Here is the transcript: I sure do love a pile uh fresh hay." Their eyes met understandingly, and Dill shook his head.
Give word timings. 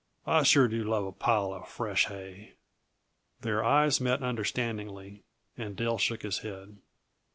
I 0.25 0.41
sure 0.41 0.67
do 0.67 0.83
love 0.83 1.05
a 1.05 1.11
pile 1.11 1.53
uh 1.53 1.61
fresh 1.61 2.07
hay." 2.07 2.53
Their 3.41 3.63
eyes 3.63 4.01
met 4.01 4.23
understandingly, 4.23 5.21
and 5.55 5.75
Dill 5.75 5.99
shook 5.99 6.23
his 6.23 6.39
head. 6.39 6.77